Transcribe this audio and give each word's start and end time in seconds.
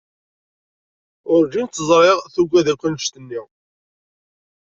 Urǧin 1.33 1.67
tt-ẓriɣ 1.67 2.17
tuggad 2.33 2.67
akk 2.73 2.81
anect-nni. 2.87 3.41